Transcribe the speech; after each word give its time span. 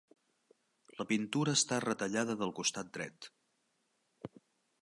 La 1.01 1.05
pintura 1.11 1.55
està 1.59 1.79
retallada 1.85 2.39
del 2.41 2.57
costat 2.61 2.93
dret. 2.99 3.29